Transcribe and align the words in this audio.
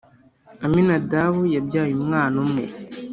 Aminadabu 0.65 1.41
yabye 1.53 1.79
umwana 1.97 2.35
umwe. 2.43 2.63